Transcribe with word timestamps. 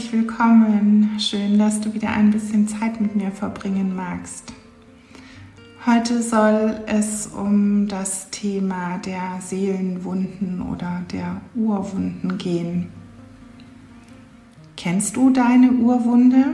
herzlich 0.00 0.12
willkommen. 0.22 1.10
Schön, 1.18 1.58
dass 1.58 1.78
du 1.82 1.92
wieder 1.92 2.08
ein 2.08 2.30
bisschen 2.30 2.66
Zeit 2.66 3.02
mit 3.02 3.16
mir 3.16 3.30
verbringen 3.30 3.94
magst. 3.94 4.50
Heute 5.84 6.22
soll 6.22 6.80
es 6.86 7.26
um 7.26 7.86
das 7.86 8.30
Thema 8.30 8.96
der 8.96 9.40
Seelenwunden 9.40 10.62
oder 10.62 11.02
der 11.12 11.42
Urwunden 11.54 12.38
gehen. 12.38 12.88
Kennst 14.78 15.16
du 15.16 15.28
deine 15.28 15.72
Urwunde? 15.72 16.46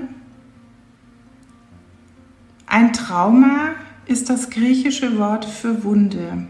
Ein 2.67 2.93
Trauma 2.93 3.77
ist 4.07 4.29
das 4.29 4.51
griechische 4.51 5.21
Wort 5.21 5.45
für 5.45 5.85
Wunde. 5.85 6.49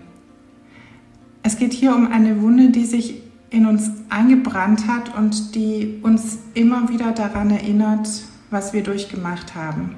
Es 1.43 1.59
geht 1.59 1.75
hier 1.75 1.95
um 1.95 2.11
eine 2.11 2.41
Wunde, 2.41 2.71
die 2.71 2.87
sich 2.87 3.26
in 3.51 3.67
uns 3.67 3.91
eingebrannt 4.09 4.87
hat 4.89 5.17
und 5.17 5.55
die 5.55 6.01
uns 6.03 6.39
immer 6.55 6.89
wieder 6.89 7.13
daran 7.13 7.51
erinnert, 7.51 8.09
was 8.51 8.73
wir 8.73 8.83
durchgemacht 8.83 9.55
haben. 9.55 9.97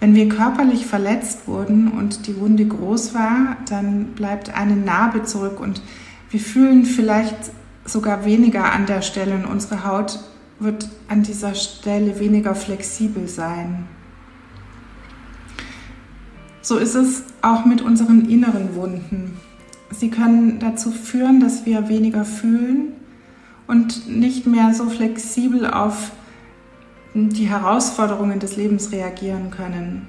Wenn 0.00 0.14
wir 0.14 0.28
körperlich 0.28 0.86
verletzt 0.86 1.48
wurden 1.48 1.88
und 1.88 2.26
die 2.26 2.38
Wunde 2.38 2.66
groß 2.66 3.14
war, 3.14 3.56
dann 3.68 4.08
bleibt 4.14 4.54
eine 4.54 4.76
Narbe 4.76 5.24
zurück 5.24 5.58
und 5.58 5.82
wir 6.30 6.40
fühlen 6.40 6.84
vielleicht 6.84 7.36
sogar 7.84 8.24
weniger 8.24 8.72
an 8.72 8.86
der 8.86 9.02
Stelle 9.02 9.34
und 9.34 9.46
unsere 9.46 9.84
Haut 9.84 10.18
wird 10.58 10.88
an 11.08 11.22
dieser 11.22 11.54
Stelle 11.54 12.18
weniger 12.18 12.54
flexibel 12.54 13.28
sein. 13.28 13.86
So 16.62 16.78
ist 16.78 16.94
es 16.94 17.22
auch 17.42 17.64
mit 17.64 17.80
unseren 17.80 18.28
inneren 18.28 18.74
Wunden. 18.74 19.38
Sie 19.90 20.10
können 20.10 20.58
dazu 20.58 20.90
führen, 20.90 21.40
dass 21.40 21.64
wir 21.64 21.88
weniger 21.88 22.24
fühlen 22.24 22.92
und 23.66 24.08
nicht 24.08 24.46
mehr 24.46 24.74
so 24.74 24.88
flexibel 24.88 25.66
auf 25.66 26.12
die 27.14 27.48
Herausforderungen 27.48 28.38
des 28.40 28.56
Lebens 28.56 28.92
reagieren 28.92 29.50
können. 29.50 30.08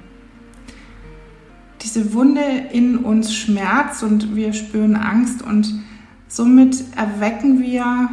Diese 1.81 2.13
Wunde 2.13 2.41
in 2.73 2.97
uns 2.97 3.33
schmerzt 3.33 4.03
und 4.03 4.35
wir 4.35 4.51
spüren 4.53 4.95
Angst 4.95 5.41
und 5.41 5.73
somit 6.27 6.83
erwecken 6.97 7.61
wir 7.61 8.09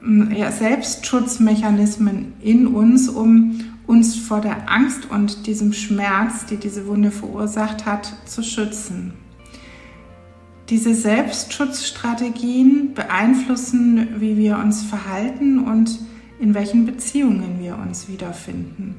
hm, 0.00 0.32
Selbstschutzmechanismen 0.50 2.34
in 2.40 2.68
uns, 2.68 3.08
um 3.08 3.60
uns 3.86 4.16
vor 4.16 4.40
der 4.40 4.70
Angst 4.70 5.10
und 5.10 5.46
diesem 5.46 5.72
Schmerz, 5.72 6.46
die 6.46 6.56
diese 6.56 6.86
Wunde 6.86 7.10
verursacht 7.10 7.86
hat, 7.86 8.12
zu 8.26 8.42
schützen. 8.42 9.14
Diese 10.68 10.94
Selbstschutzstrategien 10.94 12.94
beeinflussen, 12.94 14.20
wie 14.20 14.36
wir 14.36 14.58
uns 14.58 14.82
verhalten 14.82 15.60
und 15.60 16.00
in 16.40 16.54
welchen 16.54 16.86
Beziehungen 16.86 17.60
wir 17.60 17.78
uns 17.78 18.08
wiederfinden. 18.08 18.96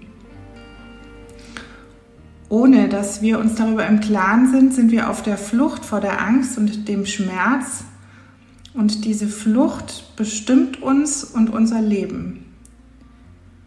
Ohne 2.49 2.87
dass 2.87 3.21
wir 3.21 3.39
uns 3.39 3.55
darüber 3.55 3.85
im 3.85 3.99
Klaren 3.99 4.49
sind, 4.49 4.73
sind 4.73 4.91
wir 4.91 5.09
auf 5.09 5.21
der 5.21 5.37
Flucht 5.37 5.83
vor 5.83 5.99
der 5.99 6.21
Angst 6.21 6.57
und 6.57 6.87
dem 6.87 7.05
Schmerz. 7.05 7.83
Und 8.73 9.03
diese 9.03 9.27
Flucht 9.27 10.15
bestimmt 10.15 10.81
uns 10.81 11.25
und 11.25 11.49
unser 11.49 11.81
Leben. 11.81 12.45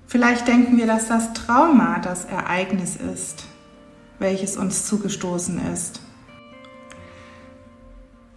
Vielleicht 0.07 0.49
denken 0.49 0.79
wir, 0.79 0.87
dass 0.87 1.09
das 1.09 1.35
Trauma 1.35 1.99
das 1.99 2.25
Ereignis 2.25 2.97
ist, 2.97 3.45
welches 4.19 4.57
uns 4.57 4.87
zugestoßen 4.87 5.61
ist. 5.73 6.01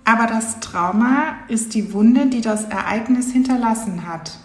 Aber 0.05 0.27
das 0.27 0.59
Trauma 0.59 1.37
ist 1.47 1.73
die 1.73 1.93
Wunde, 1.93 2.27
die 2.27 2.41
das 2.41 2.65
Ereignis 2.65 3.31
hinterlassen 3.31 4.07
hat. 4.07 4.37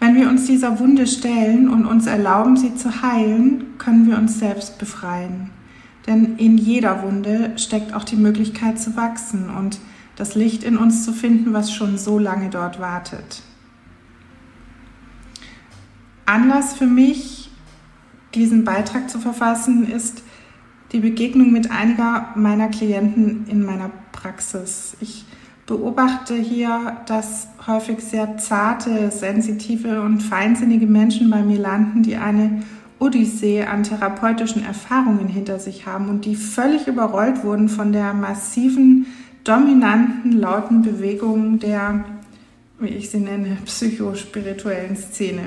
Wenn 0.00 0.16
wir 0.16 0.28
uns 0.28 0.46
dieser 0.46 0.80
Wunde 0.80 1.06
stellen 1.06 1.68
und 1.68 1.86
uns 1.86 2.06
erlauben, 2.06 2.56
sie 2.56 2.74
zu 2.74 3.02
heilen, 3.02 3.78
können 3.78 4.06
wir 4.06 4.18
uns 4.18 4.38
selbst 4.38 4.78
befreien. 4.78 5.50
Denn 6.06 6.36
in 6.36 6.58
jeder 6.58 7.02
Wunde 7.02 7.52
steckt 7.56 7.94
auch 7.94 8.04
die 8.04 8.16
Möglichkeit 8.16 8.78
zu 8.78 8.96
wachsen 8.96 9.48
und 9.48 9.78
das 10.16 10.34
Licht 10.34 10.62
in 10.62 10.76
uns 10.76 11.04
zu 11.04 11.12
finden, 11.12 11.52
was 11.52 11.72
schon 11.72 11.96
so 11.96 12.18
lange 12.18 12.50
dort 12.50 12.80
wartet. 12.80 13.42
Anlass 16.26 16.74
für 16.74 16.86
mich, 16.86 17.50
diesen 18.34 18.64
Beitrag 18.64 19.08
zu 19.08 19.20
verfassen, 19.20 19.90
ist, 19.90 20.22
die 20.94 21.00
Begegnung 21.00 21.50
mit 21.50 21.70
einiger 21.72 22.28
meiner 22.36 22.68
Klienten 22.68 23.46
in 23.48 23.64
meiner 23.64 23.90
Praxis. 24.12 24.96
Ich 25.00 25.24
beobachte 25.66 26.36
hier, 26.36 26.98
dass 27.06 27.48
häufig 27.66 27.98
sehr 27.98 28.38
zarte, 28.38 29.10
sensitive 29.10 30.02
und 30.02 30.22
feinsinnige 30.22 30.86
Menschen 30.86 31.30
bei 31.30 31.42
mir 31.42 31.58
landen, 31.58 32.04
die 32.04 32.16
eine 32.16 32.62
Odyssee 33.00 33.64
an 33.64 33.82
therapeutischen 33.82 34.64
Erfahrungen 34.64 35.26
hinter 35.26 35.58
sich 35.58 35.84
haben 35.84 36.08
und 36.08 36.26
die 36.26 36.36
völlig 36.36 36.86
überrollt 36.86 37.42
wurden 37.42 37.68
von 37.68 37.92
der 37.92 38.14
massiven, 38.14 39.06
dominanten, 39.42 40.32
lauten 40.32 40.82
Bewegung 40.82 41.58
der, 41.58 42.04
wie 42.78 42.88
ich 42.88 43.10
sie 43.10 43.18
nenne, 43.18 43.58
psychospirituellen 43.64 44.96
Szene. 44.96 45.42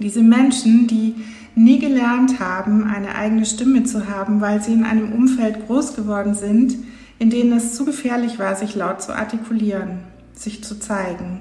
Diese 0.00 0.20
Menschen, 0.20 0.88
die 0.88 1.14
nie 1.56 1.78
gelernt 1.78 2.38
haben, 2.38 2.84
eine 2.84 3.16
eigene 3.16 3.46
Stimme 3.46 3.82
zu 3.82 4.08
haben, 4.08 4.40
weil 4.40 4.62
sie 4.62 4.74
in 4.74 4.84
einem 4.84 5.12
Umfeld 5.12 5.66
groß 5.66 5.96
geworden 5.96 6.34
sind, 6.34 6.76
in 7.18 7.30
denen 7.30 7.52
es 7.54 7.74
zu 7.74 7.84
gefährlich 7.86 8.38
war, 8.38 8.54
sich 8.54 8.74
laut 8.74 9.02
zu 9.02 9.16
artikulieren, 9.16 10.00
sich 10.34 10.62
zu 10.62 10.78
zeigen. 10.78 11.40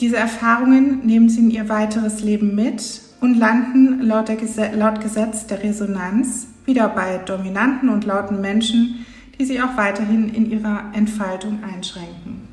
Diese 0.00 0.16
Erfahrungen 0.16 1.04
nehmen 1.06 1.30
sie 1.30 1.40
in 1.40 1.50
ihr 1.50 1.68
weiteres 1.68 2.22
Leben 2.22 2.54
mit 2.54 3.00
und 3.20 3.34
landen 3.34 4.02
laut, 4.02 4.26
Gesetz, 4.38 4.76
laut 4.76 5.00
Gesetz 5.00 5.46
der 5.46 5.62
Resonanz 5.62 6.46
wieder 6.66 6.88
bei 6.88 7.18
dominanten 7.18 7.88
und 7.88 8.04
lauten 8.04 8.40
Menschen, 8.40 9.06
die 9.38 9.46
sie 9.46 9.62
auch 9.62 9.76
weiterhin 9.78 10.28
in 10.28 10.50
ihrer 10.50 10.92
Entfaltung 10.92 11.64
einschränken. 11.64 12.49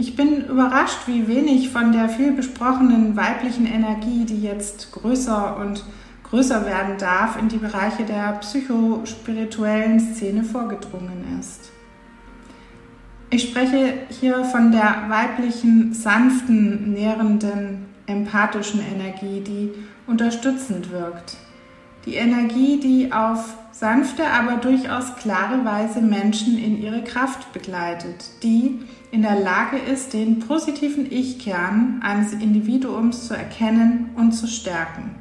Ich 0.00 0.14
bin 0.14 0.44
überrascht, 0.44 1.08
wie 1.08 1.26
wenig 1.26 1.70
von 1.70 1.90
der 1.90 2.08
viel 2.08 2.30
besprochenen 2.30 3.16
weiblichen 3.16 3.66
Energie, 3.66 4.24
die 4.24 4.40
jetzt 4.42 4.92
größer 4.92 5.56
und 5.56 5.84
größer 6.22 6.64
werden 6.64 6.98
darf, 6.98 7.36
in 7.36 7.48
die 7.48 7.56
Bereiche 7.56 8.04
der 8.04 8.34
psychospirituellen 8.34 9.98
Szene 9.98 10.44
vorgedrungen 10.44 11.40
ist. 11.40 11.72
Ich 13.30 13.48
spreche 13.48 13.94
hier 14.08 14.44
von 14.44 14.70
der 14.70 15.06
weiblichen, 15.08 15.92
sanften, 15.92 16.92
nährenden, 16.92 17.86
empathischen 18.06 18.80
Energie, 18.80 19.40
die 19.40 19.72
unterstützend 20.06 20.92
wirkt. 20.92 21.36
Die 22.06 22.14
Energie, 22.14 22.80
die 22.80 23.12
auf 23.12 23.54
sanfte, 23.78 24.26
aber 24.26 24.56
durchaus 24.56 25.14
klare 25.16 25.64
Weise 25.64 26.00
Menschen 26.00 26.58
in 26.58 26.82
ihre 26.82 27.04
Kraft 27.04 27.52
begleitet, 27.52 28.30
die 28.42 28.80
in 29.12 29.22
der 29.22 29.38
Lage 29.38 29.78
ist, 29.78 30.12
den 30.14 30.40
positiven 30.40 31.10
Ich-Kern 31.10 32.00
eines 32.02 32.32
Individuums 32.32 33.28
zu 33.28 33.34
erkennen 33.34 34.10
und 34.16 34.32
zu 34.32 34.48
stärken. 34.48 35.14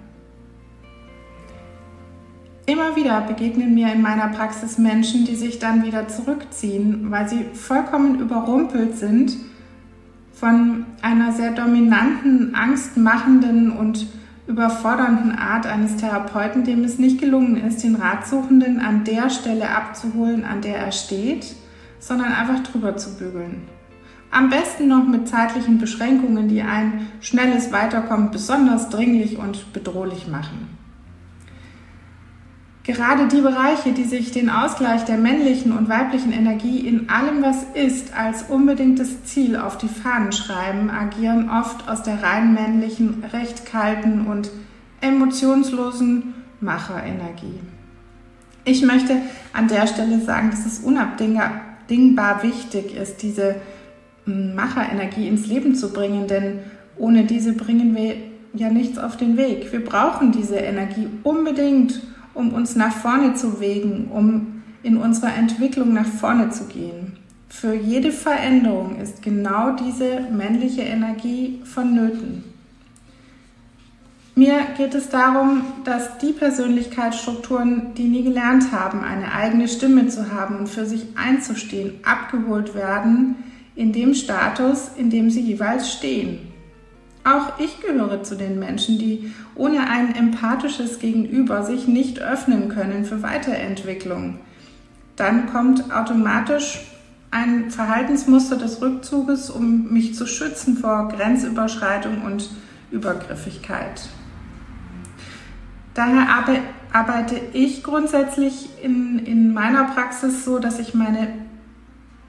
Immer 2.65 2.95
wieder 2.97 3.21
begegnen 3.21 3.75
mir 3.75 3.93
in 3.93 4.01
meiner 4.01 4.27
Praxis 4.27 4.77
Menschen, 4.77 5.23
die 5.25 5.35
sich 5.35 5.59
dann 5.59 5.85
wieder 5.85 6.07
zurückziehen, 6.07 7.11
weil 7.11 7.29
sie 7.29 7.45
vollkommen 7.53 8.19
überrumpelt 8.19 8.97
sind 8.97 9.37
von 10.33 10.85
einer 11.01 11.31
sehr 11.31 11.51
dominanten, 11.51 12.55
angstmachenden 12.55 13.71
und 13.71 14.07
überfordernden 14.47 15.37
Art 15.37 15.67
eines 15.67 15.97
Therapeuten, 15.97 16.63
dem 16.63 16.83
es 16.83 16.97
nicht 16.97 17.19
gelungen 17.19 17.57
ist, 17.57 17.83
den 17.83 17.95
Ratsuchenden 17.95 18.79
an 18.79 19.03
der 19.03 19.29
Stelle 19.29 19.69
abzuholen, 19.69 20.45
an 20.45 20.61
der 20.61 20.77
er 20.77 20.91
steht, 20.91 21.55
sondern 21.99 22.31
einfach 22.31 22.63
drüber 22.63 22.95
zu 22.95 23.17
bügeln. 23.17 23.67
Am 24.31 24.49
besten 24.49 24.87
noch 24.87 25.05
mit 25.05 25.27
zeitlichen 25.27 25.77
Beschränkungen, 25.77 26.47
die 26.47 26.61
ein 26.61 27.07
schnelles 27.21 27.71
Weiterkommen 27.71 28.31
besonders 28.31 28.89
dringlich 28.89 29.37
und 29.37 29.73
bedrohlich 29.73 30.27
machen. 30.27 30.76
Gerade 32.87 33.27
die 33.27 33.41
Bereiche, 33.41 33.91
die 33.91 34.05
sich 34.05 34.31
den 34.31 34.49
Ausgleich 34.49 35.03
der 35.03 35.17
männlichen 35.17 35.73
und 35.73 35.89
weiblichen 35.89 36.31
Energie 36.31 36.87
in 36.87 37.09
allem, 37.09 37.41
was 37.41 37.65
ist, 37.73 38.15
als 38.17 38.43
unbedingtes 38.43 39.25
Ziel 39.25 39.57
auf 39.57 39.77
die 39.77 39.89
Fahnen 39.89 40.31
schreiben, 40.31 40.89
agieren 40.89 41.49
oft 41.49 41.89
aus 41.89 42.01
der 42.03 42.23
rein 42.23 42.53
männlichen, 42.53 43.25
recht 43.33 43.65
kalten 43.65 44.25
und 44.25 44.49
emotionslosen 45.01 46.33
Macherenergie. 46.61 47.59
Ich 48.63 48.81
möchte 48.83 49.17
an 49.51 49.67
der 49.67 49.85
Stelle 49.87 50.21
sagen, 50.21 50.49
dass 50.51 50.65
es 50.65 50.79
unabdingbar 50.79 52.41
wichtig 52.41 52.95
ist, 52.95 53.21
diese 53.21 53.57
hm, 54.23 54.55
Macherenergie 54.55 55.27
ins 55.27 55.45
Leben 55.45 55.75
zu 55.75 55.91
bringen, 55.91 56.27
denn 56.27 56.59
ohne 56.95 57.25
diese 57.25 57.51
bringen 57.51 57.93
wir 57.97 58.15
ja 58.53 58.69
nichts 58.69 58.97
auf 58.97 59.17
den 59.17 59.35
Weg. 59.35 59.73
Wir 59.73 59.83
brauchen 59.83 60.31
diese 60.31 60.55
Energie 60.55 61.09
unbedingt, 61.23 62.01
um 62.37 62.53
uns 62.53 62.75
nach 62.75 62.93
vorne 62.93 63.33
zu 63.33 63.59
wegen, 63.59 64.07
um 64.11 64.63
in 64.83 64.97
unserer 64.97 65.35
Entwicklung 65.35 65.93
nach 65.93 66.05
vorne 66.05 66.49
zu 66.49 66.65
gehen. 66.65 67.17
Für 67.49 67.73
jede 67.73 68.11
Veränderung 68.11 68.99
ist 68.99 69.21
genau 69.21 69.75
diese 69.75 70.21
männliche 70.31 70.81
Energie 70.81 71.61
vonnöten. 71.63 72.43
Mir 74.35 74.59
geht 74.77 74.93
es 74.93 75.09
darum, 75.09 75.63
dass 75.83 76.19
die 76.19 76.31
Persönlichkeitsstrukturen, 76.31 77.95
die 77.95 78.03
nie 78.03 78.23
gelernt 78.23 78.71
haben, 78.71 79.03
eine 79.03 79.33
eigene 79.33 79.67
Stimme 79.67 80.07
zu 80.09 80.31
haben 80.31 80.57
und 80.57 80.69
für 80.69 80.85
sich 80.85 81.07
einzustehen, 81.15 81.95
abgeholt 82.03 82.75
werden 82.75 83.35
in 83.75 83.93
dem 83.93 84.13
Status, 84.13 84.91
in 84.95 85.09
dem 85.09 85.31
sie 85.31 85.41
jeweils 85.41 85.91
stehen. 85.91 86.46
Auch 87.27 87.59
ich 87.59 87.81
gehöre 87.81 88.23
zu 88.23 88.35
den 88.35 88.57
Menschen, 88.57 88.97
die 88.99 89.33
ohne 89.53 89.89
ein 89.89 90.15
empathisches 90.15 90.99
Gegenüber 90.99 91.63
sich 91.63 91.85
nicht 91.85 92.19
öffnen 92.19 92.69
können 92.69 93.03
für 93.03 93.21
Weiterentwicklung. 93.21 94.39
Dann 95.17 95.51
kommt 95.51 95.91
automatisch 95.93 96.79
ein 97.29 97.69
Verhaltensmuster 97.69 98.55
des 98.55 98.81
Rückzuges, 98.81 99.49
um 99.49 99.91
mich 99.91 100.15
zu 100.15 100.25
schützen 100.25 100.77
vor 100.77 101.09
Grenzüberschreitung 101.09 102.21
und 102.21 102.49
Übergriffigkeit. 102.91 104.07
Daher 105.93 106.27
arbeite 106.93 107.41
ich 107.51 107.83
grundsätzlich 107.83 108.69
in, 108.81 109.19
in 109.19 109.53
meiner 109.53 109.83
Praxis 109.83 110.45
so, 110.45 110.59
dass 110.59 110.79
ich 110.79 110.93
meine 110.93 111.27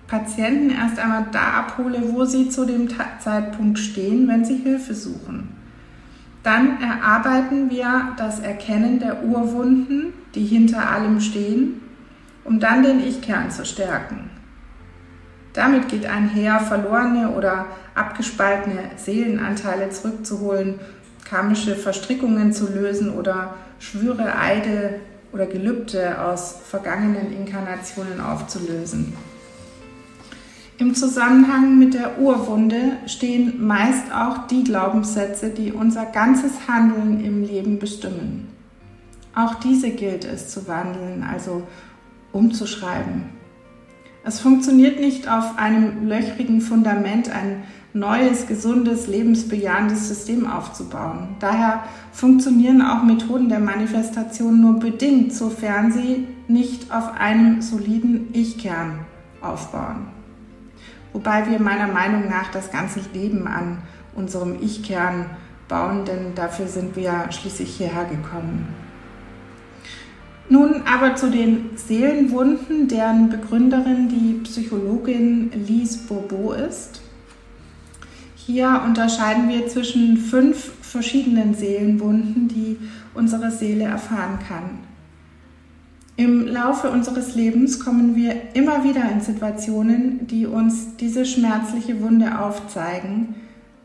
Patienten 0.08 0.70
erst 0.70 0.98
einmal 0.98 1.26
da 1.30 1.52
abhole, 1.52 2.12
wo 2.12 2.24
sie 2.24 2.48
zu 2.48 2.64
dem 2.64 2.88
Zeitpunkt 3.20 3.78
stehen, 3.78 4.26
wenn 4.26 4.44
sie 4.44 4.56
Hilfe 4.56 4.94
suchen. 4.94 5.50
Dann 6.42 6.80
erarbeiten 6.80 7.70
wir 7.70 8.14
das 8.16 8.40
Erkennen 8.40 8.98
der 8.98 9.22
Urwunden, 9.22 10.12
die 10.34 10.44
hinter 10.44 10.90
allem 10.90 11.20
stehen, 11.20 11.80
um 12.44 12.58
dann 12.58 12.82
den 12.82 13.06
Ich-Kern 13.06 13.50
zu 13.50 13.66
stärken. 13.66 14.30
Damit 15.52 15.88
geht 15.88 16.06
einher, 16.06 16.58
verlorene 16.60 17.30
oder 17.30 17.66
abgespaltene 17.94 18.90
Seelenanteile 18.96 19.90
zurückzuholen 19.90 20.80
karmische 21.28 21.76
Verstrickungen 21.76 22.52
zu 22.52 22.72
lösen 22.72 23.12
oder 23.12 23.54
Schwüre, 23.78 24.36
Eide 24.38 25.00
oder 25.32 25.46
Gelübde 25.46 26.20
aus 26.20 26.56
vergangenen 26.64 27.32
Inkarnationen 27.32 28.20
aufzulösen. 28.20 29.12
Im 30.80 30.94
Zusammenhang 30.94 31.76
mit 31.76 31.94
der 31.94 32.20
Urwunde 32.20 32.98
stehen 33.06 33.66
meist 33.66 34.14
auch 34.14 34.46
die 34.46 34.62
Glaubenssätze, 34.62 35.48
die 35.50 35.72
unser 35.72 36.06
ganzes 36.06 36.68
Handeln 36.68 37.24
im 37.24 37.42
Leben 37.42 37.80
bestimmen. 37.80 38.46
Auch 39.34 39.56
diese 39.56 39.90
gilt 39.90 40.24
es 40.24 40.50
zu 40.50 40.68
wandeln, 40.68 41.24
also 41.28 41.64
umzuschreiben. 42.30 43.24
Es 44.22 44.38
funktioniert 44.38 45.00
nicht 45.00 45.28
auf 45.28 45.58
einem 45.58 46.06
löchrigen 46.06 46.60
Fundament 46.60 47.28
ein 47.28 47.64
neues, 47.92 48.46
gesundes, 48.46 49.08
lebensbejahendes 49.08 50.06
System 50.06 50.46
aufzubauen. 50.46 51.30
Daher 51.40 51.82
funktionieren 52.12 52.82
auch 52.82 53.02
Methoden 53.02 53.48
der 53.48 53.58
Manifestation 53.58 54.60
nur 54.60 54.78
bedingt, 54.78 55.32
sofern 55.32 55.90
sie 55.90 56.28
nicht 56.46 56.92
auf 56.92 57.14
einem 57.18 57.62
soliden 57.62 58.28
Ich-Kern 58.32 59.00
aufbauen. 59.40 60.17
Wobei 61.18 61.50
wir 61.50 61.58
meiner 61.58 61.88
Meinung 61.88 62.28
nach 62.28 62.52
das 62.52 62.70
ganze 62.70 63.00
Leben 63.12 63.48
an 63.48 63.78
unserem 64.14 64.62
Ich-Kern 64.62 65.26
bauen, 65.66 66.04
denn 66.04 66.36
dafür 66.36 66.68
sind 66.68 66.94
wir 66.94 67.26
schließlich 67.30 67.74
hierher 67.74 68.04
gekommen. 68.04 68.68
Nun 70.48 70.82
aber 70.86 71.16
zu 71.16 71.28
den 71.28 71.70
Seelenwunden, 71.74 72.86
deren 72.86 73.30
Begründerin 73.30 74.08
die 74.08 74.34
Psychologin 74.44 75.50
Lise 75.66 76.06
Bourbeau 76.06 76.52
ist. 76.52 77.00
Hier 78.36 78.80
unterscheiden 78.86 79.48
wir 79.48 79.66
zwischen 79.66 80.18
fünf 80.18 80.70
verschiedenen 80.82 81.52
Seelenwunden, 81.52 82.46
die 82.46 82.78
unsere 83.14 83.50
Seele 83.50 83.86
erfahren 83.86 84.38
kann. 84.46 84.87
Im 86.18 86.48
Laufe 86.48 86.90
unseres 86.90 87.36
Lebens 87.36 87.78
kommen 87.78 88.16
wir 88.16 88.34
immer 88.54 88.82
wieder 88.82 89.08
in 89.08 89.20
Situationen, 89.20 90.26
die 90.26 90.46
uns 90.46 90.96
diese 90.96 91.24
schmerzliche 91.24 92.02
Wunde 92.02 92.40
aufzeigen, 92.40 93.36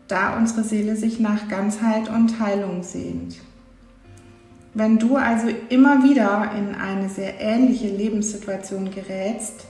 da 0.08 0.36
unsere 0.36 0.64
Seele 0.64 0.96
sich 0.96 1.20
nach 1.20 1.48
Ganzheit 1.48 2.10
und 2.10 2.40
Heilung 2.40 2.82
sehnt. 2.82 3.36
Wenn 4.74 4.98
du 4.98 5.16
also 5.16 5.48
immer 5.70 6.04
wieder 6.04 6.50
in 6.58 6.74
eine 6.74 7.08
sehr 7.08 7.40
ähnliche 7.40 7.90
Lebenssituation 7.90 8.90
gerätst, 8.90 9.68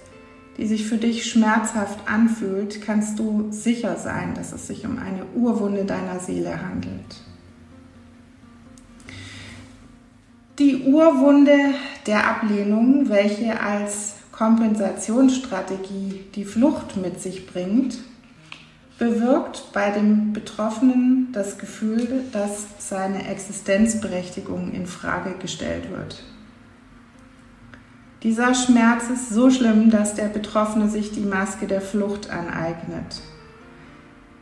die 0.57 0.65
sich 0.65 0.87
für 0.87 0.95
dich 0.95 1.29
schmerzhaft 1.29 1.99
anfühlt, 2.07 2.81
kannst 2.81 3.19
du 3.19 3.47
sicher 3.49 3.97
sein, 3.97 4.35
dass 4.35 4.53
es 4.53 4.67
sich 4.67 4.85
um 4.85 4.99
eine 4.99 5.25
Urwunde 5.35 5.83
deiner 5.83 6.21
Seele 6.21 6.61
handelt. 6.61 7.23
Die 10.59 10.83
Urwunde 10.83 11.57
der 12.05 12.29
Ablehnung, 12.29 13.09
welche 13.09 13.59
als 13.59 14.17
Kompensationsstrategie 14.31 16.25
die 16.35 16.45
Flucht 16.45 16.95
mit 16.95 17.19
sich 17.19 17.47
bringt, 17.47 17.97
bewirkt 18.99 19.73
bei 19.73 19.89
dem 19.89 20.31
Betroffenen 20.31 21.29
das 21.31 21.57
Gefühl, 21.57 22.25
dass 22.31 22.67
seine 22.77 23.27
Existenzberechtigung 23.29 24.73
in 24.73 24.85
Frage 24.85 25.33
gestellt 25.39 25.89
wird. 25.89 26.23
Dieser 28.21 28.53
Schmerz 28.53 29.09
ist 29.09 29.29
so 29.29 29.49
schlimm, 29.49 29.89
dass 29.89 30.13
der 30.13 30.27
Betroffene 30.27 30.87
sich 30.87 31.11
die 31.11 31.21
Maske 31.21 31.65
der 31.65 31.81
Flucht 31.81 32.29
aneignet. 32.29 33.21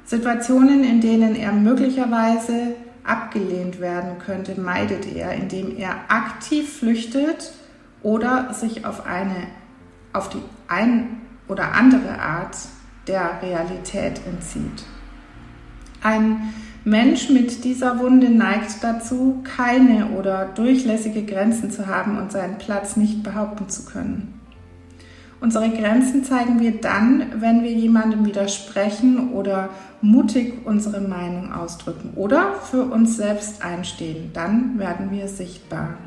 Situationen, 0.03 0.83
in 0.83 0.99
denen 0.99 1.37
er 1.37 1.53
möglicherweise 1.53 2.75
abgelehnt 3.03 3.79
werden 3.79 4.19
könnte, 4.19 4.59
meidet 4.59 5.13
er, 5.13 5.33
indem 5.33 5.77
er 5.77 5.95
aktiv 6.07 6.79
flüchtet 6.79 7.53
oder 8.03 8.53
sich 8.53 8.85
auf 8.85 9.05
eine 9.05 9.47
auf 10.13 10.29
die 10.29 10.41
ein 10.67 11.21
oder 11.47 11.73
andere 11.73 12.19
Art 12.19 12.57
der 13.07 13.41
Realität 13.41 14.21
entzieht. 14.27 14.83
Ein 16.01 16.53
Mensch 16.83 17.29
mit 17.29 17.63
dieser 17.63 17.99
Wunde 17.99 18.29
neigt 18.29 18.83
dazu, 18.83 19.43
keine 19.43 20.07
oder 20.17 20.45
durchlässige 20.45 21.23
Grenzen 21.23 21.71
zu 21.71 21.87
haben 21.87 22.17
und 22.17 22.31
seinen 22.31 22.57
Platz 22.57 22.97
nicht 22.97 23.23
behaupten 23.23 23.69
zu 23.69 23.85
können. 23.85 24.40
Unsere 25.41 25.71
Grenzen 25.71 26.23
zeigen 26.23 26.59
wir 26.59 26.79
dann, 26.79 27.41
wenn 27.41 27.63
wir 27.63 27.71
jemandem 27.71 28.25
widersprechen 28.25 29.31
oder 29.31 29.69
mutig 29.99 30.53
unsere 30.65 31.01
Meinung 31.01 31.51
ausdrücken 31.51 32.11
oder 32.15 32.53
für 32.53 32.83
uns 32.83 33.17
selbst 33.17 33.65
einstehen. 33.65 34.29
Dann 34.33 34.77
werden 34.77 35.09
wir 35.09 35.27
sichtbar. 35.27 35.97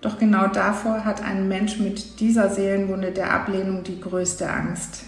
Doch 0.00 0.18
genau 0.18 0.46
davor 0.46 1.04
hat 1.04 1.22
ein 1.22 1.48
Mensch 1.48 1.78
mit 1.78 2.18
dieser 2.20 2.48
Seelenwunde 2.48 3.10
der 3.10 3.30
Ablehnung 3.30 3.82
die 3.84 4.00
größte 4.00 4.48
Angst. 4.48 5.04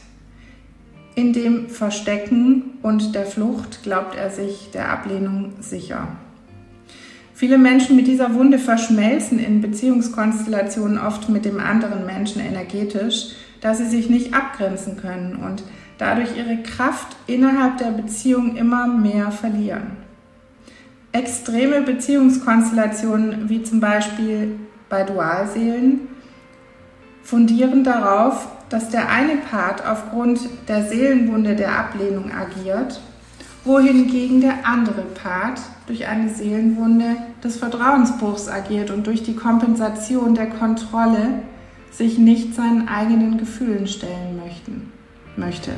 In 1.15 1.33
dem 1.33 1.71
Verstecken 1.71 2.79
und 2.83 3.15
der 3.15 3.25
Flucht 3.25 3.83
glaubt 3.83 4.15
er 4.15 4.29
sich 4.29 4.71
der 4.73 4.91
Ablehnung 4.91 5.55
sicher. 5.61 6.09
Viele 7.43 7.59
Menschen 7.59 7.97
mit 7.97 8.07
dieser 8.07 8.35
Wunde 8.35 8.57
verschmelzen 8.57 9.41
in 9.41 9.61
Beziehungskonstellationen 9.61 10.97
oft 10.97 11.29
mit 11.29 11.45
dem 11.45 11.59
anderen 11.59 12.07
Menschen 12.07 12.41
energetisch, 12.41 13.31
da 13.61 13.75
sie 13.75 13.87
sich 13.87 14.09
nicht 14.09 14.33
abgrenzen 14.33 14.97
können 14.97 15.35
und 15.35 15.65
dadurch 15.99 16.37
ihre 16.37 16.63
Kraft 16.63 17.17
innerhalb 17.27 17.79
der 17.79 17.91
Beziehung 17.91 18.55
immer 18.55 18.87
mehr 18.87 19.33
verlieren. 19.33 19.97
Extreme 21.11 21.83
Beziehungskonstellationen 21.83 23.49
wie 23.49 23.65
zum 23.65 23.81
Beispiel 23.81 24.61
bei 24.89 25.03
Dualseelen 25.03 26.03
fundieren 27.25 27.83
darauf, 27.83 28.47
dass 28.69 28.89
der 28.91 29.11
eine 29.11 29.39
Part 29.39 29.85
aufgrund 29.85 30.39
der 30.69 30.85
Seelenwunde 30.85 31.57
der 31.57 31.77
Ablehnung 31.77 32.31
agiert, 32.31 33.01
wohingegen 33.65 34.41
der 34.41 34.65
andere 34.65 35.03
Part 35.03 35.61
durch 35.87 36.07
eine 36.07 36.29
Seelenwunde 36.29 37.17
des 37.43 37.57
Vertrauensbruchs 37.57 38.49
agiert 38.49 38.91
und 38.91 39.07
durch 39.07 39.23
die 39.23 39.37
Kompensation 39.37 40.35
der 40.35 40.51
Kontrolle 40.51 41.43
sich 41.91 42.19
nicht 42.19 42.55
seinen 42.55 42.89
eigenen 42.89 43.39
Gefühlen 43.39 43.87
stellen 43.87 44.39
möchten, 44.43 44.93
möchte. 45.37 45.73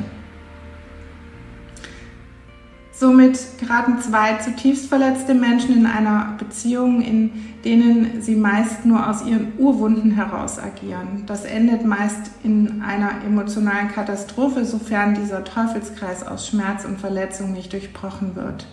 Somit 2.97 3.37
geraten 3.59 3.99
zwei 3.99 4.35
zutiefst 4.37 4.87
verletzte 4.87 5.33
Menschen 5.33 5.75
in 5.75 5.85
einer 5.85 6.35
Beziehung, 6.37 7.01
in 7.01 7.29
denen 7.65 8.21
sie 8.21 8.35
meist 8.35 8.85
nur 8.85 9.09
aus 9.09 9.25
ihren 9.25 9.51
Urwunden 9.57 10.11
heraus 10.11 10.59
agieren. 10.59 11.23
Das 11.25 11.43
endet 11.43 11.83
meist 11.83 12.31
in 12.41 12.81
einer 12.81 13.25
emotionalen 13.25 13.89
Katastrophe, 13.89 14.63
sofern 14.63 15.13
dieser 15.13 15.43
Teufelskreis 15.43 16.25
aus 16.25 16.47
Schmerz 16.47 16.85
und 16.85 16.97
Verletzung 16.97 17.51
nicht 17.51 17.73
durchbrochen 17.73 18.37
wird. 18.37 18.65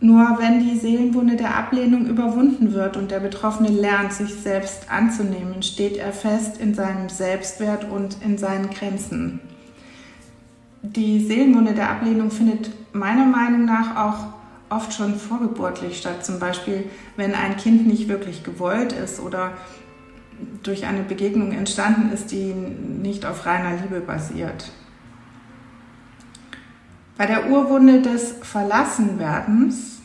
Nur 0.00 0.38
wenn 0.38 0.60
die 0.60 0.78
Seelenwunde 0.78 1.36
der 1.36 1.56
Ablehnung 1.56 2.06
überwunden 2.06 2.72
wird 2.72 2.96
und 2.96 3.10
der 3.10 3.20
Betroffene 3.20 3.70
lernt, 3.70 4.12
sich 4.12 4.34
selbst 4.34 4.90
anzunehmen, 4.90 5.62
steht 5.62 5.96
er 5.96 6.12
fest 6.12 6.58
in 6.58 6.74
seinem 6.74 7.08
Selbstwert 7.08 7.90
und 7.90 8.18
in 8.22 8.36
seinen 8.36 8.70
Grenzen. 8.70 9.40
Die 10.82 11.24
Seelenwunde 11.24 11.72
der 11.72 11.90
Ablehnung 11.90 12.30
findet 12.30 12.70
meiner 12.92 13.24
Meinung 13.24 13.64
nach 13.64 13.96
auch 13.96 14.34
oft 14.68 14.92
schon 14.92 15.14
vorgeburtlich 15.14 15.98
statt. 15.98 16.24
Zum 16.24 16.38
Beispiel, 16.38 16.84
wenn 17.16 17.34
ein 17.34 17.56
Kind 17.56 17.86
nicht 17.86 18.08
wirklich 18.08 18.42
gewollt 18.42 18.92
ist 18.92 19.20
oder 19.20 19.52
durch 20.62 20.84
eine 20.84 21.02
Begegnung 21.02 21.52
entstanden 21.52 22.12
ist, 22.12 22.32
die 22.32 22.52
nicht 22.52 23.24
auf 23.24 23.46
reiner 23.46 23.80
Liebe 23.80 24.00
basiert. 24.00 24.72
Bei 27.16 27.26
der 27.26 27.48
Urwunde 27.48 28.02
des 28.02 28.34
Verlassenwerdens 28.42 30.00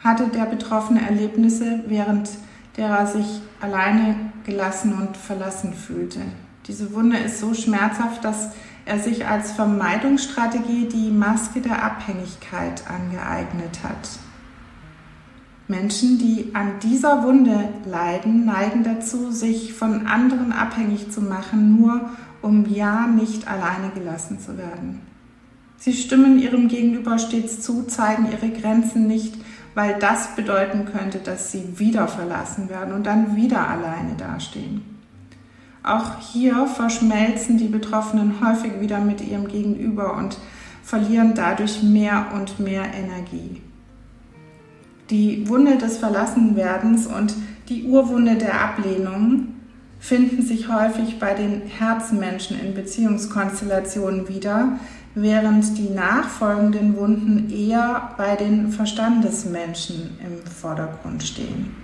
hatte 0.00 0.26
der 0.26 0.46
Betroffene 0.46 1.00
Erlebnisse, 1.06 1.84
während 1.86 2.30
der 2.76 2.88
er 2.88 3.06
sich 3.06 3.40
alleine 3.60 4.16
gelassen 4.44 4.92
und 4.92 5.16
verlassen 5.16 5.72
fühlte. 5.72 6.20
Diese 6.66 6.92
Wunde 6.94 7.16
ist 7.16 7.38
so 7.38 7.54
schmerzhaft, 7.54 8.24
dass 8.24 8.50
er 8.84 8.98
sich 8.98 9.26
als 9.26 9.52
Vermeidungsstrategie 9.52 10.88
die 10.88 11.10
Maske 11.10 11.60
der 11.60 11.82
Abhängigkeit 11.82 12.82
angeeignet 12.88 13.80
hat. 13.84 14.08
Menschen, 15.68 16.18
die 16.18 16.50
an 16.54 16.80
dieser 16.82 17.22
Wunde 17.22 17.68
leiden, 17.84 18.46
neigen 18.46 18.82
dazu, 18.82 19.30
sich 19.30 19.74
von 19.74 20.06
anderen 20.06 20.52
abhängig 20.52 21.10
zu 21.12 21.20
machen, 21.20 21.78
nur 21.78 22.10
um 22.42 22.66
ja 22.66 23.06
nicht 23.06 23.46
alleine 23.46 23.90
gelassen 23.94 24.40
zu 24.40 24.56
werden. 24.56 25.00
Sie 25.78 25.92
stimmen 25.92 26.38
ihrem 26.38 26.68
Gegenüber 26.68 27.18
stets 27.18 27.60
zu, 27.60 27.84
zeigen 27.84 28.28
ihre 28.32 28.50
Grenzen 28.50 29.06
nicht, 29.06 29.34
weil 29.74 29.96
das 29.98 30.34
bedeuten 30.34 30.86
könnte, 30.86 31.18
dass 31.18 31.52
sie 31.52 31.78
wieder 31.78 32.08
verlassen 32.08 32.68
werden 32.68 32.94
und 32.94 33.06
dann 33.06 33.36
wieder 33.36 33.68
alleine 33.68 34.14
dastehen. 34.16 34.82
Auch 35.84 36.18
hier 36.32 36.66
verschmelzen 36.66 37.58
die 37.58 37.68
Betroffenen 37.68 38.44
häufig 38.44 38.80
wieder 38.80 39.00
mit 39.00 39.20
ihrem 39.20 39.46
Gegenüber 39.46 40.16
und 40.16 40.36
verlieren 40.82 41.34
dadurch 41.34 41.82
mehr 41.82 42.26
und 42.34 42.58
mehr 42.58 42.82
Energie. 42.92 43.62
Die 45.10 45.48
Wunde 45.48 45.78
des 45.78 45.98
Verlassenwerdens 45.98 47.06
und 47.06 47.34
die 47.68 47.84
Urwunde 47.84 48.34
der 48.34 48.60
Ablehnung 48.60 49.54
finden 50.00 50.42
sich 50.42 50.68
häufig 50.68 51.18
bei 51.18 51.34
den 51.34 51.62
Herzmenschen 51.62 52.58
in 52.60 52.74
Beziehungskonstellationen 52.74 54.28
wieder, 54.28 54.78
während 55.14 55.76
die 55.78 55.90
nachfolgenden 55.90 56.96
Wunden 56.96 57.50
eher 57.50 58.14
bei 58.16 58.36
den 58.36 58.70
Verstandesmenschen 58.70 60.18
im 60.20 60.46
Vordergrund 60.50 61.22
stehen. 61.22 61.74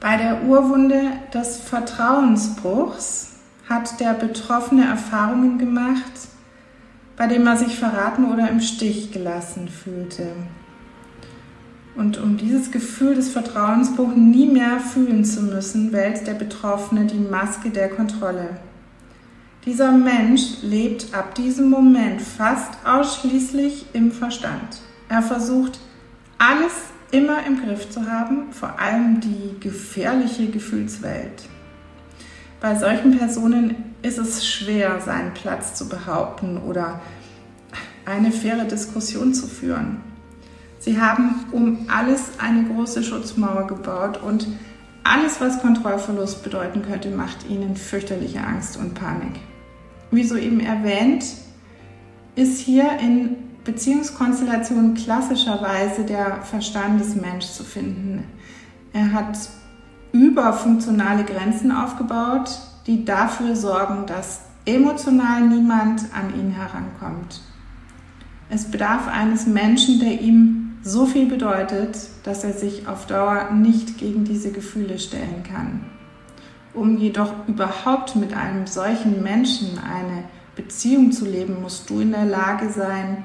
Bei 0.00 0.16
der 0.16 0.42
Urwunde 0.44 1.00
des 1.32 1.60
Vertrauensbruchs 1.60 3.36
hat 3.68 4.00
der 4.00 4.14
Betroffene 4.14 4.84
Erfahrungen 4.84 5.58
gemacht, 5.58 6.12
bei 7.16 7.26
dem 7.28 7.46
er 7.46 7.56
sich 7.56 7.78
verraten 7.78 8.24
oder 8.32 8.48
im 8.50 8.60
Stich 8.60 9.12
gelassen 9.12 9.68
fühlte. 9.68 10.26
Und 11.94 12.18
um 12.18 12.36
dieses 12.36 12.70
Gefühl 12.70 13.14
des 13.14 13.28
Vertrauensbruchs 13.28 14.16
nie 14.16 14.46
mehr 14.46 14.80
fühlen 14.80 15.24
zu 15.24 15.42
müssen, 15.42 15.92
wählt 15.92 16.26
der 16.26 16.34
Betroffene 16.34 17.04
die 17.04 17.18
Maske 17.18 17.70
der 17.70 17.90
Kontrolle. 17.90 18.56
Dieser 19.64 19.92
Mensch 19.92 20.60
lebt 20.62 21.14
ab 21.14 21.36
diesem 21.36 21.70
Moment 21.70 22.20
fast 22.20 22.84
ausschließlich 22.84 23.86
im 23.92 24.10
Verstand. 24.10 24.80
Er 25.08 25.22
versucht 25.22 25.78
alles 26.36 26.72
immer 27.12 27.46
im 27.46 27.62
Griff 27.62 27.88
zu 27.88 28.10
haben, 28.10 28.52
vor 28.52 28.80
allem 28.80 29.20
die 29.20 29.60
gefährliche 29.60 30.48
Gefühlswelt. 30.48 31.44
Bei 32.60 32.74
solchen 32.74 33.16
Personen 33.16 33.76
ist 34.02 34.18
es 34.18 34.48
schwer, 34.48 35.00
seinen 35.00 35.32
Platz 35.32 35.76
zu 35.76 35.88
behaupten 35.88 36.58
oder 36.58 37.00
eine 38.04 38.32
faire 38.32 38.64
Diskussion 38.64 39.32
zu 39.32 39.46
führen. 39.46 40.00
Sie 40.80 41.00
haben 41.00 41.44
um 41.52 41.86
alles 41.88 42.32
eine 42.38 42.64
große 42.64 43.04
Schutzmauer 43.04 43.68
gebaut 43.68 44.20
und 44.20 44.48
alles, 45.04 45.40
was 45.40 45.60
Kontrollverlust 45.60 46.42
bedeuten 46.42 46.82
könnte, 46.82 47.10
macht 47.10 47.48
ihnen 47.48 47.76
fürchterliche 47.76 48.42
Angst 48.42 48.76
und 48.76 48.94
Panik 48.94 49.38
wie 50.12 50.24
soeben 50.24 50.60
erwähnt, 50.60 51.24
ist 52.36 52.60
hier 52.60 52.98
in 53.00 53.36
Beziehungskonstellationen 53.64 54.94
klassischerweise 54.94 56.04
der 56.04 56.42
Verstandesmensch 56.42 57.46
zu 57.46 57.64
finden. 57.64 58.24
Er 58.92 59.12
hat 59.12 59.38
überfunktionale 60.12 61.24
Grenzen 61.24 61.72
aufgebaut, 61.72 62.50
die 62.86 63.04
dafür 63.04 63.56
sorgen, 63.56 64.06
dass 64.06 64.42
emotional 64.66 65.48
niemand 65.48 66.02
an 66.14 66.38
ihn 66.38 66.50
herankommt. 66.50 67.40
Es 68.50 68.70
bedarf 68.70 69.08
eines 69.08 69.46
Menschen, 69.46 69.98
der 69.98 70.20
ihm 70.20 70.76
so 70.82 71.06
viel 71.06 71.26
bedeutet, 71.26 71.96
dass 72.24 72.44
er 72.44 72.52
sich 72.52 72.86
auf 72.88 73.06
Dauer 73.06 73.50
nicht 73.52 73.98
gegen 73.98 74.24
diese 74.24 74.50
Gefühle 74.50 74.98
stellen 74.98 75.42
kann. 75.42 75.84
Um 76.74 76.96
jedoch 76.96 77.32
überhaupt 77.48 78.16
mit 78.16 78.34
einem 78.34 78.66
solchen 78.66 79.22
Menschen 79.22 79.78
eine 79.78 80.24
Beziehung 80.56 81.12
zu 81.12 81.26
leben, 81.26 81.60
musst 81.60 81.88
du 81.90 82.00
in 82.00 82.12
der 82.12 82.24
Lage 82.24 82.70
sein, 82.70 83.24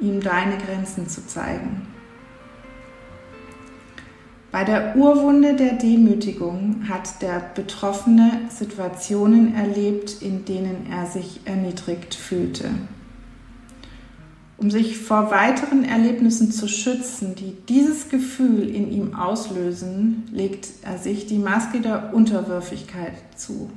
ihm 0.00 0.20
deine 0.20 0.58
Grenzen 0.58 1.08
zu 1.08 1.26
zeigen. 1.26 1.88
Bei 4.52 4.62
der 4.62 4.94
Urwunde 4.94 5.56
der 5.56 5.72
Demütigung 5.72 6.84
hat 6.88 7.20
der 7.22 7.40
Betroffene 7.56 8.42
Situationen 8.48 9.52
erlebt, 9.56 10.22
in 10.22 10.44
denen 10.44 10.86
er 10.92 11.06
sich 11.06 11.40
erniedrigt 11.44 12.14
fühlte. 12.14 12.70
Um 14.56 14.70
sich 14.70 14.98
vor 14.98 15.30
weiteren 15.30 15.84
Erlebnissen 15.84 16.52
zu 16.52 16.68
schützen, 16.68 17.34
die 17.34 17.56
dieses 17.68 18.08
Gefühl 18.08 18.68
in 18.68 18.90
ihm 18.90 19.14
auslösen, 19.14 20.24
legt 20.30 20.68
er 20.82 20.98
sich 20.98 21.26
die 21.26 21.38
Maske 21.38 21.80
der 21.80 22.14
Unterwürfigkeit 22.14 23.14
zu. 23.36 23.70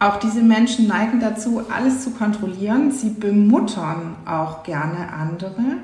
Auch 0.00 0.16
diese 0.16 0.42
Menschen 0.42 0.88
neigen 0.88 1.20
dazu, 1.20 1.62
alles 1.70 2.02
zu 2.02 2.10
kontrollieren. 2.12 2.90
Sie 2.90 3.10
bemuttern 3.10 4.16
auch 4.24 4.62
gerne 4.62 5.12
andere. 5.12 5.76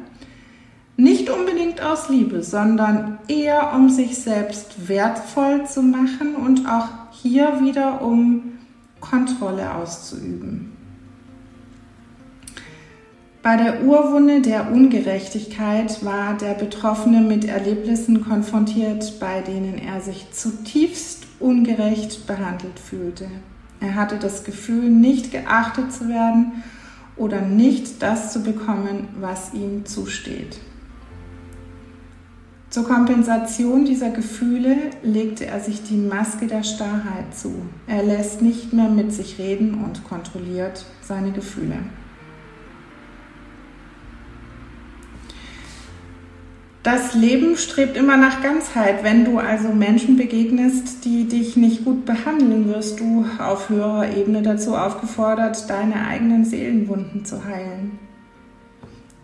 Nicht 0.96 1.28
unbedingt 1.28 1.82
aus 1.82 2.08
Liebe, 2.08 2.42
sondern 2.42 3.18
eher 3.28 3.74
um 3.74 3.90
sich 3.90 4.16
selbst 4.16 4.88
wertvoll 4.88 5.66
zu 5.66 5.82
machen 5.82 6.34
und 6.34 6.66
auch 6.66 6.88
hier 7.12 7.60
wieder 7.60 8.00
um 8.00 8.54
Kontrolle 9.00 9.74
auszuüben. 9.74 10.75
Bei 13.46 13.56
der 13.56 13.84
Urwunde 13.84 14.40
der 14.40 14.72
Ungerechtigkeit 14.72 16.04
war 16.04 16.36
der 16.36 16.54
Betroffene 16.54 17.20
mit 17.20 17.44
Erlebnissen 17.44 18.24
konfrontiert, 18.24 19.20
bei 19.20 19.40
denen 19.40 19.78
er 19.78 20.00
sich 20.00 20.32
zutiefst 20.32 21.28
ungerecht 21.38 22.26
behandelt 22.26 22.80
fühlte. 22.80 23.28
Er 23.78 23.94
hatte 23.94 24.16
das 24.16 24.42
Gefühl, 24.42 24.90
nicht 24.90 25.30
geachtet 25.30 25.92
zu 25.92 26.08
werden 26.08 26.64
oder 27.16 27.40
nicht 27.40 28.02
das 28.02 28.32
zu 28.32 28.42
bekommen, 28.42 29.10
was 29.20 29.54
ihm 29.54 29.86
zusteht. 29.86 30.58
Zur 32.70 32.82
Kompensation 32.82 33.84
dieser 33.84 34.10
Gefühle 34.10 34.76
legte 35.04 35.46
er 35.46 35.60
sich 35.60 35.84
die 35.84 35.98
Maske 35.98 36.48
der 36.48 36.64
Starrheit 36.64 37.32
zu. 37.32 37.54
Er 37.86 38.02
lässt 38.02 38.42
nicht 38.42 38.72
mehr 38.72 38.88
mit 38.88 39.12
sich 39.12 39.38
reden 39.38 39.84
und 39.84 40.02
kontrolliert 40.02 40.84
seine 41.00 41.30
Gefühle. 41.30 41.76
Das 46.86 47.14
Leben 47.14 47.56
strebt 47.56 47.96
immer 47.96 48.16
nach 48.16 48.44
Ganzheit. 48.44 49.02
Wenn 49.02 49.24
du 49.24 49.40
also 49.40 49.70
Menschen 49.70 50.16
begegnest, 50.16 51.04
die 51.04 51.24
dich 51.26 51.56
nicht 51.56 51.84
gut 51.84 52.04
behandeln, 52.06 52.68
wirst 52.68 53.00
du 53.00 53.24
auf 53.40 53.68
höherer 53.68 54.16
Ebene 54.16 54.40
dazu 54.40 54.76
aufgefordert, 54.76 55.68
deine 55.68 56.06
eigenen 56.06 56.44
Seelenwunden 56.44 57.24
zu 57.24 57.44
heilen. 57.44 57.98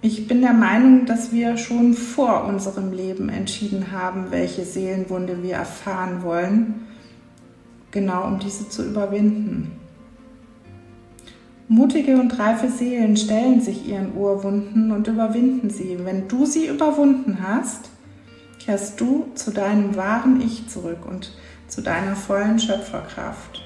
Ich 0.00 0.26
bin 0.26 0.40
der 0.40 0.54
Meinung, 0.54 1.06
dass 1.06 1.30
wir 1.30 1.56
schon 1.56 1.94
vor 1.94 2.46
unserem 2.46 2.90
Leben 2.90 3.28
entschieden 3.28 3.92
haben, 3.92 4.32
welche 4.32 4.64
Seelenwunde 4.64 5.44
wir 5.44 5.54
erfahren 5.54 6.24
wollen, 6.24 6.88
genau 7.92 8.26
um 8.26 8.40
diese 8.40 8.68
zu 8.70 8.84
überwinden. 8.84 9.70
Mutige 11.72 12.20
und 12.20 12.38
reife 12.38 12.68
Seelen 12.68 13.16
stellen 13.16 13.62
sich 13.62 13.88
ihren 13.88 14.14
Urwunden 14.14 14.92
und 14.92 15.08
überwinden 15.08 15.70
sie. 15.70 15.98
Wenn 16.02 16.28
du 16.28 16.44
sie 16.44 16.66
überwunden 16.66 17.38
hast, 17.42 17.88
kehrst 18.58 19.00
du 19.00 19.28
zu 19.34 19.52
deinem 19.52 19.96
wahren 19.96 20.42
Ich 20.42 20.68
zurück 20.68 21.06
und 21.08 21.32
zu 21.68 21.80
deiner 21.80 22.14
vollen 22.14 22.58
Schöpferkraft. 22.58 23.62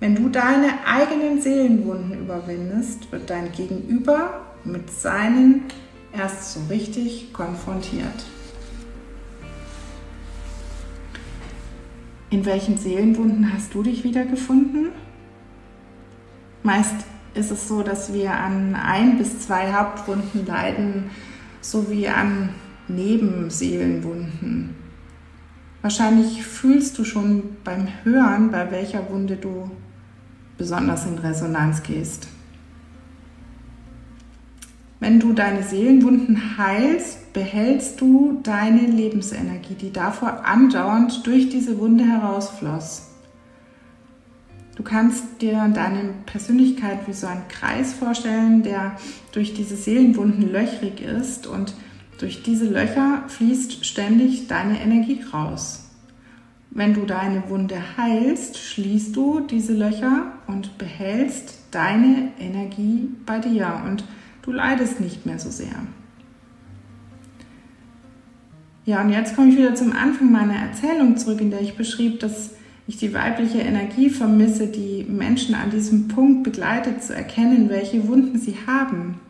Wenn 0.00 0.14
du 0.14 0.30
deine 0.30 0.68
eigenen 0.86 1.42
Seelenwunden 1.42 2.18
überwindest, 2.18 3.12
wird 3.12 3.28
dein 3.28 3.52
Gegenüber 3.52 4.40
mit 4.64 4.90
seinen 4.90 5.64
erst 6.16 6.54
so 6.54 6.60
richtig 6.70 7.34
konfrontiert. 7.34 8.24
In 12.30 12.46
welchen 12.46 12.78
Seelenwunden 12.78 13.52
hast 13.52 13.74
du 13.74 13.82
dich 13.82 14.02
wiedergefunden? 14.02 14.92
Meist 16.62 16.94
ist 17.34 17.50
es 17.50 17.68
so, 17.68 17.82
dass 17.82 18.12
wir 18.12 18.32
an 18.32 18.74
ein 18.74 19.18
bis 19.18 19.40
zwei 19.40 19.72
Hauptwunden 19.72 20.46
leiden, 20.46 21.10
sowie 21.60 22.08
an 22.08 22.50
Nebenseelenwunden. 22.88 24.74
Wahrscheinlich 25.82 26.44
fühlst 26.44 26.98
du 26.98 27.04
schon 27.04 27.56
beim 27.64 27.88
Hören, 28.02 28.50
bei 28.50 28.70
welcher 28.70 29.08
Wunde 29.10 29.36
du 29.36 29.70
besonders 30.56 31.06
in 31.06 31.18
Resonanz 31.18 31.82
gehst. 31.82 32.28
Wenn 35.00 35.20
du 35.20 35.32
deine 35.32 35.62
Seelenwunden 35.62 36.58
heilst, 36.58 37.32
behältst 37.32 38.00
du 38.00 38.40
deine 38.42 38.80
Lebensenergie, 38.80 39.74
die 39.74 39.92
davor 39.92 40.44
andauernd 40.44 41.24
durch 41.24 41.48
diese 41.50 41.78
Wunde 41.78 42.04
herausfloss. 42.04 43.07
Du 44.78 44.84
kannst 44.84 45.42
dir 45.42 45.68
deine 45.74 46.14
Persönlichkeit 46.24 47.08
wie 47.08 47.12
so 47.12 47.26
einen 47.26 47.48
Kreis 47.48 47.94
vorstellen, 47.94 48.62
der 48.62 48.96
durch 49.32 49.52
diese 49.52 49.74
Seelenwunden 49.74 50.52
löchrig 50.52 51.00
ist 51.00 51.48
und 51.48 51.74
durch 52.18 52.44
diese 52.44 52.66
Löcher 52.66 53.24
fließt 53.26 53.84
ständig 53.84 54.46
deine 54.46 54.80
Energie 54.80 55.20
raus. 55.32 55.90
Wenn 56.70 56.94
du 56.94 57.06
deine 57.06 57.50
Wunde 57.50 57.76
heilst, 57.96 58.56
schließt 58.56 59.16
du 59.16 59.40
diese 59.40 59.72
Löcher 59.74 60.30
und 60.46 60.78
behältst 60.78 61.58
deine 61.72 62.30
Energie 62.38 63.08
bei 63.26 63.40
dir 63.40 63.82
und 63.84 64.04
du 64.42 64.52
leidest 64.52 65.00
nicht 65.00 65.26
mehr 65.26 65.40
so 65.40 65.50
sehr. 65.50 65.74
Ja, 68.86 69.02
und 69.02 69.10
jetzt 69.10 69.34
komme 69.34 69.48
ich 69.48 69.56
wieder 69.56 69.74
zum 69.74 69.90
Anfang 69.90 70.30
meiner 70.30 70.54
Erzählung 70.54 71.16
zurück, 71.16 71.40
in 71.40 71.50
der 71.50 71.62
ich 71.62 71.76
beschrieb, 71.76 72.20
dass 72.20 72.52
ich 72.88 72.96
die 72.96 73.12
weibliche 73.12 73.58
Energie 73.58 74.08
vermisse, 74.08 74.66
die 74.66 75.04
Menschen 75.06 75.54
an 75.54 75.70
diesem 75.70 76.08
Punkt 76.08 76.42
begleitet, 76.42 77.04
zu 77.04 77.14
erkennen, 77.14 77.68
welche 77.68 78.08
Wunden 78.08 78.38
sie 78.38 78.56
haben. 78.66 79.20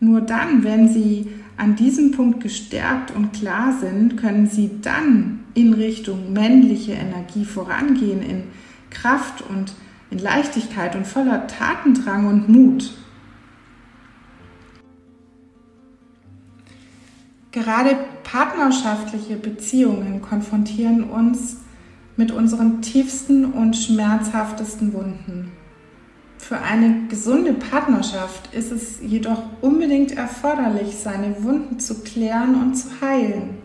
Nur 0.00 0.20
dann, 0.20 0.64
wenn 0.64 0.88
sie 0.88 1.28
an 1.56 1.76
diesem 1.76 2.10
Punkt 2.10 2.42
gestärkt 2.42 3.14
und 3.14 3.32
klar 3.32 3.78
sind, 3.80 4.16
können 4.16 4.48
sie 4.48 4.80
dann 4.82 5.44
in 5.54 5.72
Richtung 5.72 6.32
männliche 6.32 6.92
Energie 6.92 7.44
vorangehen, 7.44 8.22
in 8.22 8.42
Kraft 8.90 9.44
und 9.48 9.72
in 10.10 10.18
Leichtigkeit 10.18 10.96
und 10.96 11.06
voller 11.06 11.46
Tatendrang 11.46 12.26
und 12.26 12.48
Mut. 12.48 12.92
Gerade 17.52 17.96
partnerschaftliche 18.24 19.36
Beziehungen 19.36 20.22
konfrontieren 20.22 21.04
uns 21.04 21.58
mit 22.16 22.30
unseren 22.30 22.82
tiefsten 22.82 23.46
und 23.46 23.76
schmerzhaftesten 23.76 24.92
Wunden. 24.92 25.52
Für 26.38 26.60
eine 26.60 27.06
gesunde 27.08 27.52
Partnerschaft 27.52 28.52
ist 28.54 28.72
es 28.72 28.98
jedoch 29.02 29.42
unbedingt 29.60 30.16
erforderlich, 30.16 30.96
seine 30.96 31.42
Wunden 31.44 31.78
zu 31.78 32.02
klären 32.02 32.56
und 32.56 32.74
zu 32.74 32.88
heilen. 33.00 33.58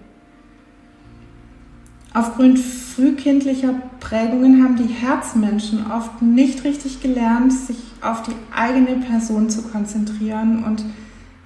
Aufgrund 2.14 2.60
frühkindlicher 2.60 3.74
Prägungen 4.00 4.64
haben 4.64 4.78
die 4.78 4.94
Herzmenschen 4.94 5.92
oft 5.92 6.22
nicht 6.22 6.64
richtig 6.64 7.02
gelernt, 7.02 7.52
sich 7.52 7.78
auf 8.02 8.24
die 8.24 8.36
eigene 8.56 9.02
Person 9.06 9.50
zu 9.50 9.64
konzentrieren 9.64 10.64
und 10.64 10.86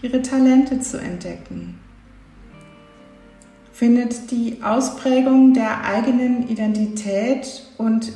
ihre 0.03 0.21
Talente 0.21 0.79
zu 0.79 1.01
entdecken. 1.01 1.78
Findet 3.79 4.31
die 4.31 4.57
Ausprägung 4.61 5.53
der 5.53 5.85
eigenen 5.85 6.49
Identität 6.49 7.63
und 7.77 8.11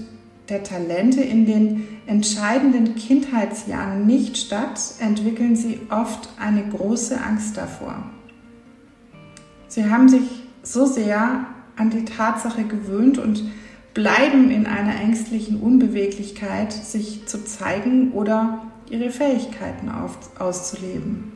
der 0.50 0.62
Talente 0.62 1.22
in 1.22 1.46
den 1.46 1.88
entscheidenden 2.06 2.96
Kindheitsjahren 2.96 4.06
nicht 4.06 4.36
statt, 4.36 4.82
entwickeln 5.00 5.56
sie 5.56 5.80
oft 5.90 6.28
eine 6.38 6.68
große 6.68 7.18
Angst 7.18 7.56
davor. 7.56 8.04
Sie 9.70 9.90
haben 9.90 10.10
sich 10.10 10.24
so 10.64 10.86
sehr 10.86 11.46
an 11.78 11.90
die 11.92 12.04
Tatsache 12.04 12.66
gewöhnt 12.66 13.18
und 13.18 13.46
bleiben 13.94 14.52
in 14.52 14.66
einer 14.66 15.00
ängstlichen 15.00 15.62
Unbeweglichkeit, 15.62 16.74
sich 16.74 17.26
zu 17.26 17.46
zeigen 17.46 18.12
oder 18.12 18.68
ihre 18.90 19.12
Fähigkeiten 19.12 19.90
auszuleben 20.40 21.32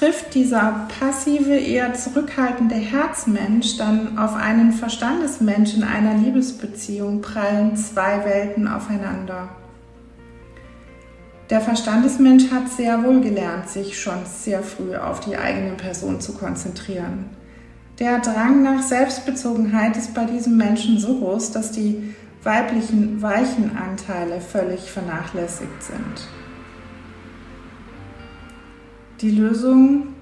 trifft 0.00 0.34
dieser 0.34 0.88
passive, 0.98 1.54
eher 1.54 1.92
zurückhaltende 1.92 2.74
Herzmensch 2.74 3.76
dann 3.76 4.18
auf 4.18 4.34
einen 4.34 4.72
Verstandesmensch 4.72 5.74
in 5.74 5.84
einer 5.84 6.14
Liebesbeziehung, 6.14 7.20
prallen 7.20 7.76
zwei 7.76 8.24
Welten 8.24 8.66
aufeinander. 8.66 9.50
Der 11.50 11.60
Verstandesmensch 11.60 12.50
hat 12.50 12.70
sehr 12.70 13.04
wohl 13.04 13.20
gelernt, 13.20 13.68
sich 13.68 14.00
schon 14.00 14.24
sehr 14.24 14.62
früh 14.62 14.96
auf 14.96 15.20
die 15.20 15.36
eigene 15.36 15.72
Person 15.72 16.18
zu 16.18 16.32
konzentrieren. 16.32 17.28
Der 17.98 18.20
Drang 18.20 18.62
nach 18.62 18.82
Selbstbezogenheit 18.82 19.98
ist 19.98 20.14
bei 20.14 20.24
diesem 20.24 20.56
Menschen 20.56 20.98
so 20.98 21.18
groß, 21.18 21.52
dass 21.52 21.72
die 21.72 22.14
weiblichen 22.42 23.20
weichen 23.20 23.76
Anteile 23.76 24.40
völlig 24.40 24.90
vernachlässigt 24.90 25.82
sind. 25.82 26.39
Die 29.20 29.32
Lösung 29.32 30.14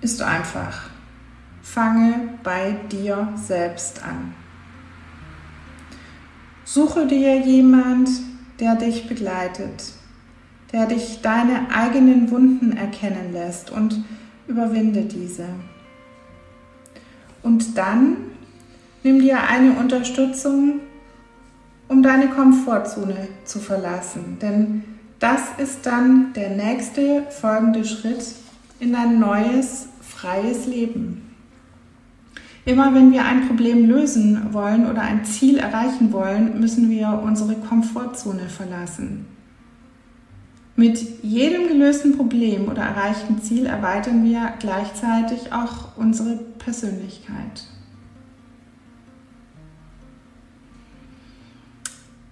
ist 0.00 0.20
einfach. 0.22 0.90
Fange 1.62 2.30
bei 2.42 2.72
dir 2.90 3.32
selbst 3.36 4.02
an. 4.02 4.34
Suche 6.64 7.06
dir 7.06 7.38
jemand, 7.38 8.08
der 8.58 8.74
dich 8.74 9.06
begleitet, 9.06 9.92
der 10.72 10.86
dich 10.86 11.20
deine 11.22 11.72
eigenen 11.72 12.28
Wunden 12.32 12.76
erkennen 12.76 13.32
lässt 13.32 13.70
und 13.70 14.04
überwinde 14.48 15.02
diese. 15.02 15.46
Und 17.44 17.78
dann 17.78 18.16
nimm 19.04 19.20
dir 19.20 19.48
eine 19.48 19.74
Unterstützung, 19.74 20.80
um 21.86 22.02
deine 22.02 22.30
Komfortzone 22.30 23.28
zu 23.44 23.60
verlassen, 23.60 24.38
denn 24.40 24.82
das 25.22 25.40
ist 25.58 25.86
dann 25.86 26.32
der 26.32 26.50
nächste 26.50 27.22
folgende 27.30 27.84
Schritt 27.84 28.24
in 28.80 28.96
ein 28.96 29.20
neues, 29.20 29.86
freies 30.00 30.66
Leben. 30.66 31.30
Immer 32.64 32.92
wenn 32.92 33.12
wir 33.12 33.24
ein 33.24 33.46
Problem 33.46 33.88
lösen 33.88 34.52
wollen 34.52 34.90
oder 34.90 35.02
ein 35.02 35.24
Ziel 35.24 35.58
erreichen 35.58 36.12
wollen, 36.12 36.58
müssen 36.58 36.90
wir 36.90 37.22
unsere 37.24 37.54
Komfortzone 37.54 38.48
verlassen. 38.48 39.26
Mit 40.74 41.22
jedem 41.22 41.68
gelösten 41.68 42.16
Problem 42.16 42.68
oder 42.68 42.82
erreichten 42.82 43.40
Ziel 43.40 43.66
erweitern 43.66 44.24
wir 44.24 44.54
gleichzeitig 44.58 45.52
auch 45.52 45.96
unsere 45.96 46.36
Persönlichkeit. 46.58 47.64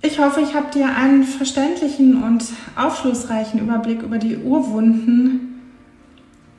Ich 0.03 0.19
hoffe, 0.19 0.41
ich 0.41 0.55
habe 0.55 0.71
dir 0.73 0.97
einen 0.97 1.25
verständlichen 1.25 2.23
und 2.23 2.43
aufschlussreichen 2.75 3.61
Überblick 3.61 4.03
über 4.03 4.17
die 4.17 4.39
Urwunden, 4.39 5.61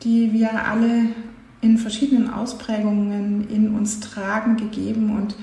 die 0.03 0.31
wir 0.31 0.67
alle 0.67 1.07
in 1.61 1.79
verschiedenen 1.79 2.29
Ausprägungen 2.29 3.49
in 3.49 3.73
uns 3.73 3.99
tragen, 3.99 4.57
gegeben 4.57 5.15
und 5.15 5.35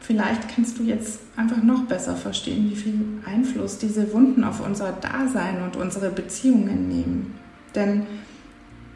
vielleicht 0.00 0.54
kannst 0.54 0.78
du 0.78 0.82
jetzt 0.82 1.20
einfach 1.36 1.62
noch 1.62 1.84
besser 1.84 2.16
verstehen, 2.16 2.70
wie 2.70 2.76
viel 2.76 3.00
Einfluss 3.24 3.78
diese 3.78 4.12
Wunden 4.12 4.44
auf 4.44 4.64
unser 4.66 4.92
Dasein 4.92 5.62
und 5.62 5.76
unsere 5.76 6.10
Beziehungen 6.10 6.88
nehmen. 6.88 7.34
Denn 7.74 8.02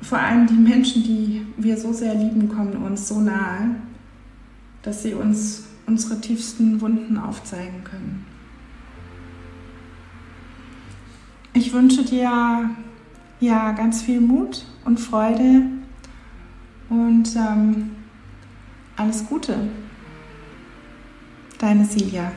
vor 0.02 0.18
allem 0.18 0.46
die 0.46 0.54
Menschen, 0.54 1.02
die 1.02 1.46
wir 1.56 1.78
so 1.78 1.94
sehr 1.94 2.14
lieben, 2.14 2.50
kommen 2.50 2.76
uns 2.76 3.08
so 3.08 3.18
nahe, 3.18 3.76
dass 4.82 5.02
sie 5.02 5.14
uns 5.14 5.64
unsere 5.86 6.20
tiefsten 6.20 6.82
Wunden 6.82 7.16
aufzeigen 7.16 7.82
können. 7.84 8.31
Ich 11.54 11.72
wünsche 11.72 12.02
dir 12.02 12.70
ja 13.40 13.72
ganz 13.72 14.02
viel 14.02 14.20
Mut 14.20 14.64
und 14.86 14.98
Freude 14.98 15.64
und 16.88 17.36
ähm, 17.36 17.90
alles 18.96 19.26
Gute. 19.26 19.68
Deine 21.58 21.84
Silja. 21.84 22.32